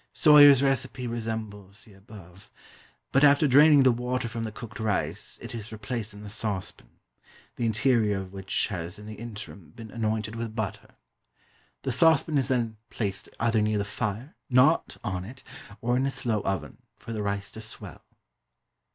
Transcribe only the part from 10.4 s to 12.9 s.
butter. The saucepan is then